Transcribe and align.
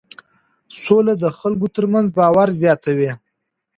سوله 0.81 1.13
د 1.23 1.25
خلکو 1.37 1.67
ترمنځ 1.75 2.07
باور 2.17 2.47
زیاتوي. 2.61 3.11